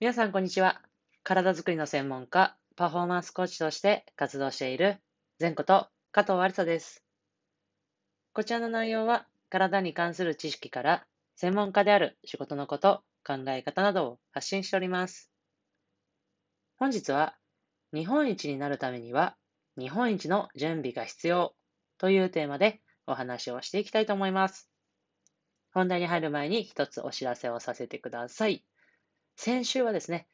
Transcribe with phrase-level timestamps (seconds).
[0.00, 0.80] 皆さん、こんにちは。
[1.24, 4.96] 体づくりの専門家、パフォーマンスコーチとして活動している、
[5.38, 7.04] 前こと加藤有沙です。
[8.32, 15.30] こちらの内容は、体に関する知識から、専門家である仕事のこと、考え方などを発信しております。
[16.78, 17.36] 本日は、
[17.92, 19.36] 日本一になるためには、
[19.78, 21.54] 日本一の準備が必要
[21.98, 24.70] というテーマでお話をしていきたいと思います。
[25.74, 28.64] 本題に入る前に一つお知らせをさせてください。
[29.42, 30.26] 先週はですね、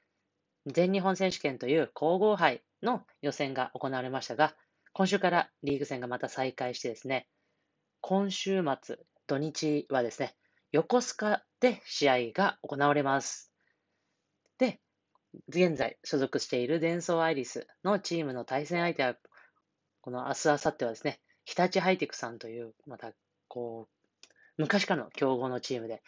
[0.67, 4.57] 全日本選手権という皇后杯の予選が行われましたが、
[4.93, 7.29] 今週からリーグ戦がまた再開してですね、
[8.01, 8.97] 今週末、
[9.29, 10.35] 土日はですね、
[10.73, 13.53] 横須賀で試合が行われます。
[14.59, 14.81] で、
[15.51, 19.15] 現在所属しているデンソーアイリスのチームの対戦相手は、
[20.01, 23.13] この明日、明後日はですね、日立ハイテクさんという、また、
[23.47, 24.27] こう、
[24.57, 26.03] 昔からの強豪のチームで、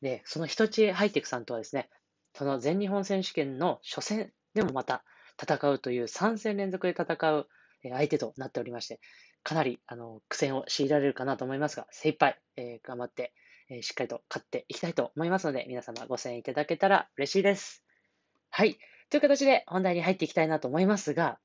[0.00, 1.88] で、その日立ハイテクさんとはですね、
[2.34, 5.04] その全日本選手権の初戦でもまた
[5.40, 7.48] 戦うという3戦連続で戦う
[7.82, 9.00] 相手となっておりまして、
[9.42, 13.32] かなりあの苦戦を強いられるかなと思いますが、精一杯、えー、頑張って、
[13.68, 17.84] えー、しっかりと勝っていきたいと思いますので、皆様ご声援いただけたら嬉しいです。
[18.50, 18.78] はい。
[19.10, 21.38] という形で本題に入っていきたいなと思いますが、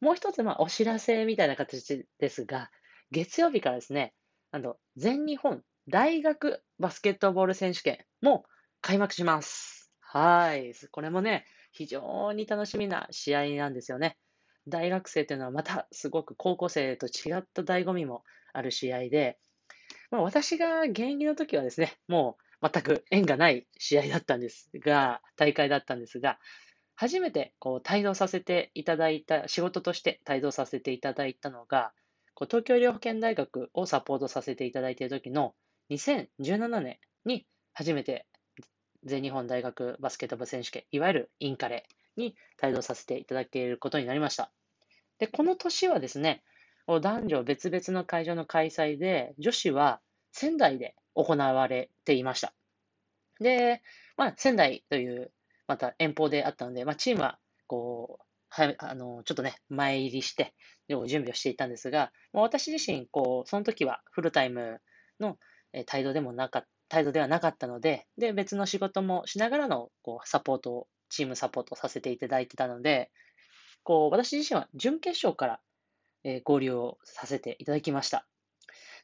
[0.00, 2.70] もう一つ、まあ、お知らせみたいな形ですが、
[3.10, 4.14] 月曜日からですね、
[4.52, 8.44] あの、全日本大学バスケットボール選手権も
[8.80, 9.79] 開幕します。
[10.12, 10.72] はい。
[10.90, 14.18] これもね、非常に楽しみな試合なんですよね。
[14.66, 19.38] 大学生というのはまたすごく高校生と違った醍醐味もある試合で、
[20.10, 26.40] まあ、私が現役の時はですね、もう全く縁がない試合だったんですが、大会だったんですが、
[26.96, 31.92] 初めてこう帯同させていただいた、仕事として帯同させていただいたのが、
[32.34, 35.54] こう東京医療保険大学をサポートさせていただいている時の
[35.90, 38.26] 2017年に初めて
[39.04, 44.50] 全日本大学バスケットボール選手権、いわゆるインカレに帯同させていただけることになりました。
[45.18, 46.42] で、この年はですね、
[46.86, 50.00] 男女別々の会場の開催で、女子は
[50.32, 52.52] 仙台で行われていました。
[53.40, 53.82] で、
[54.16, 55.32] まあ、仙台という、
[55.66, 60.54] また遠方であったので、まあ、チームは、こう、はい、あの、ちょっとね、前入りして、
[60.88, 64.80] 準備をしていたんですが、まあ、私自身、こう、その時はフルタイム
[65.20, 65.38] の
[65.72, 73.10] 帯同でもなかっ態度ではなかったので、で、別の仕事もしながらの、こう、サポートを、チームサポートさせていただいてたので、
[73.82, 75.60] こう、私自身は準決勝から、
[76.24, 78.26] えー、合流をさせていただきました。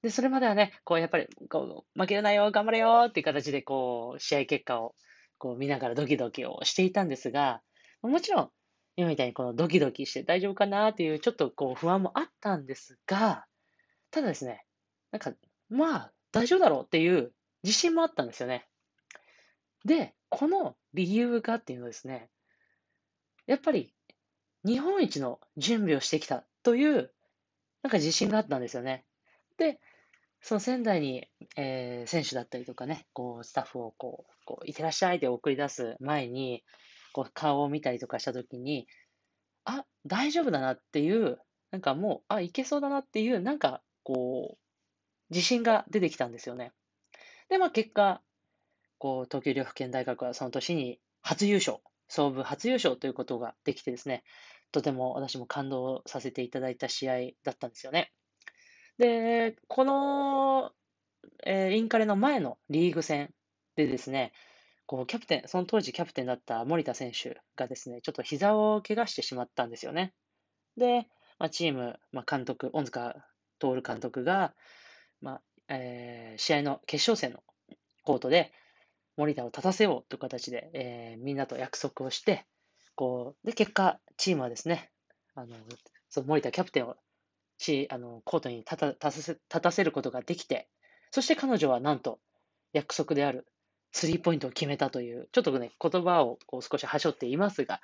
[0.02, 4.94] で、それまではね、こう、やっぱり、こう、負けるなよ、頑張れよっていう形で、こう、試合結果を、
[5.38, 7.62] こう、見ながらドキドキをしていたんですが、
[8.02, 8.50] もちろん、
[8.96, 13.46] 今みたいにこのドキドキして大丈夫かなっていう、ちょっとこう、不安もあったんですが、
[14.10, 14.64] ただですね、
[15.12, 15.32] なんか、
[15.68, 17.32] まあ、大丈夫だろうっていう
[17.62, 18.66] 自信もあったんですよね。
[19.84, 22.30] で、この理由がっていうのですね、
[23.46, 23.94] やっぱり
[24.64, 27.12] 日本一の準備をしてきたという、
[27.82, 29.04] なんか自信があったんですよね。
[29.58, 29.78] で、
[30.40, 36.64] その仙台に、えー、選手だったりとかね、こう、スタッフをこう、こう、いってらっしゃいって送り出す前に、
[37.12, 38.86] こう、顔を見たりとかしたときに、
[39.64, 41.38] あ、大丈夫だなっていう、
[41.70, 44.58] なんかもう、あ、いけそうだなっていう、なんか、こう、
[45.30, 46.72] 自信が出てきたんですよね。
[47.48, 48.22] で、まあ結果、
[48.98, 54.24] こう、東京医療保険大学はその年に初優勝、総部初優勝ということができてですね、
[54.72, 57.14] とても私も感動させていただいた試合
[57.44, 58.12] だったんですよね。
[58.98, 60.72] で、この、
[61.44, 63.32] えー、インカレの前のリーグ戦
[63.76, 64.32] でですね、
[64.86, 70.14] こう、キャプテン、その当時キャプテンだった森田選手がですね、ちょっと膝を怪我してしまったんですよね。
[70.76, 71.08] で、
[71.38, 73.16] まあ、チーム、まあ、監督、恩塚
[73.58, 74.54] 徹監督が、
[75.20, 77.42] まあ、えー、試合の決勝戦の
[78.04, 78.52] コートで、
[79.16, 82.44] 森田を立たせようという形で、えー、みんなと約束をして、
[82.94, 84.90] こう、で、結果、チームはですね、
[85.34, 85.56] あの、
[86.10, 86.96] その森田キャプテンを、
[87.58, 90.68] チあの、コートに立た立たせ立たせることができて、
[91.10, 92.18] そして彼女はなんと、
[92.72, 93.46] 約束である、
[93.92, 97.80] スリーポイントを決めたという、ちょっとね、言葉をこう少しはしょっていますが、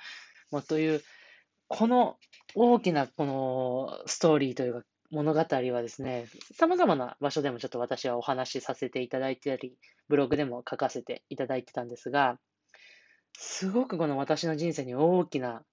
[0.51, 1.03] まあ、という、
[1.69, 2.19] この
[2.55, 6.27] 大きなこのストーリーというか、物語はですね、
[6.59, 9.77] 様々な場所でもちょっと私はお話しさせていただいてたり、
[10.09, 12.39] ブログでも書かせていただいてたんですが、
[13.35, 15.65] すごくこの私の人生に大きな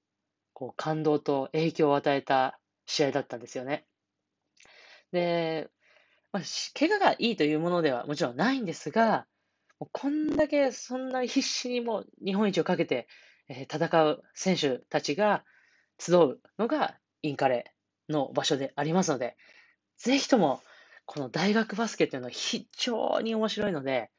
[0.51, 3.85] こう感動と影響を与えた試合だったんですよね。
[5.13, 5.69] で、
[6.33, 6.43] まあ、
[6.77, 9.25] 怪我がいいというものではもちろんないんですが、
[9.79, 13.07] もうこんだけそんな必死にも日本一をかけて、
[13.47, 15.45] 戦う選手たちが
[15.97, 17.73] 集うのがインカレ
[18.09, 19.37] の場所でありますので、
[19.97, 20.61] ぜひとも、
[21.05, 24.11] この大学バスケというのは非常に面白いので、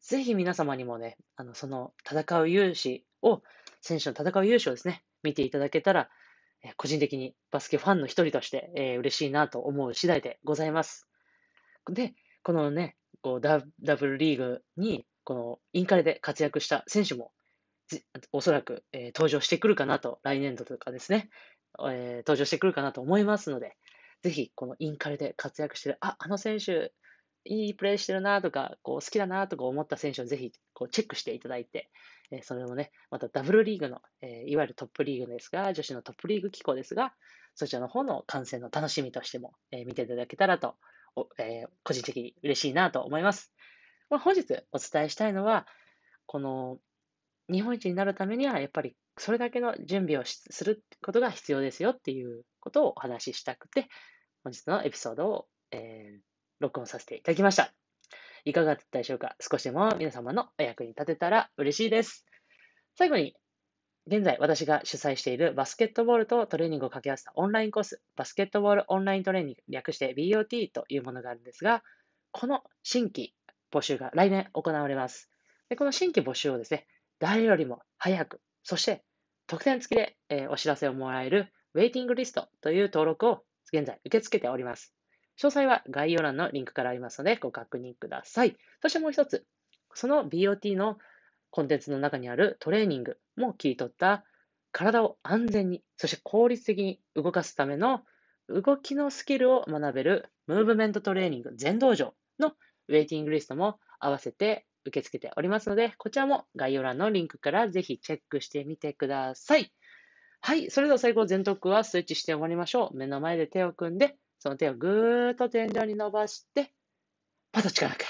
[0.00, 3.42] ぜひ皆様にもね、あの、その戦う勇姿を
[3.80, 6.10] 選手の戦う優勝ですね、見ていただけたら、
[6.76, 11.06] 個人的にバスケファンの一人として、えー、嬉しいなと思う次第でございます。
[11.90, 17.32] で、このね、こうダダブルリーグに、このインカレで活躍した選手も、
[18.32, 21.28] おそらく、えー、登場してくるかなと、来年度とかですね、
[21.80, 23.76] えー、登場してくるかなと思いますので、
[24.22, 26.92] ぜひ、このインカレで活躍してる、あ、あの選手、
[27.44, 31.90] いいプレーしてるなとか、こう好きだなとか思った選手をぜひこうチェックしていただいて、
[32.30, 37.12] えそれもね、またダブルリーグの、えいわゆるトップリーグですが、女子のトップリーグ機構ですが、
[37.54, 40.76] そちらの方の観戦の楽しみとしても、え見ていただけたらと、
[41.38, 43.52] え個人的に嬉しいなと思います。
[44.08, 44.42] まあ、本日
[44.72, 45.66] お伝えしたいのは、
[46.26, 46.78] この
[47.50, 53.88] 日本一になるためには、やっぱりそれだけの準備をすることが必要ですよっていうことをお話ししたくて、
[54.42, 56.20] 本日のエピソードを、えー、
[56.60, 57.72] 録音させていただきました。
[58.44, 59.36] いかがだったでしょうか？
[59.40, 62.26] 少しでも皆様のお役に立てたら嬉しいです。
[62.96, 63.34] 最後に、
[64.06, 71.82] 現在私が主催しているバスケットボールとトレーニングを掛け合わせたオンラインコース、バスケットボールオンライントレーニング、略して BOT というものがあるんですが、
[72.32, 73.34] この新規
[73.72, 75.30] 募集が来年行われます。
[75.70, 76.86] でこの新規募集をですね、
[77.18, 79.04] 誰よりも早く、そして
[79.46, 84.94] 特典付きで、えー、お知らせをもらえるウェイティングリストという登録を現在受け付けております。
[85.38, 88.56] 詳細は概要欄のリンクからありますのでご確認ください。
[88.80, 89.44] そしてもう一つ、
[89.94, 90.98] その BOT の
[91.50, 94.24] コンテンツの中にあるトレーニングも切り取った
[94.72, 98.02] 体を安全に、そして効率的に動かすための
[98.48, 102.52] 動きのスキルを学べるムーブメントトレーニング全道場の
[102.88, 109.72] ウェイティングリストも合わせて受け付けておりますので、こちらも概要欄のリンクからぜひチェックしてみてください。
[110.40, 110.70] はい。
[110.70, 112.96] それでは最後、全徳はスイッチして終わりましょう。
[112.96, 116.70] 目の前で手を組んで、その手をぐーっと天井に伸ばして、
[117.50, 118.04] パッと力抜く。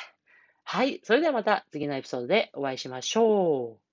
[0.65, 1.01] はい。
[1.05, 3.84] それではまた次のエピソードでお会いしましょう。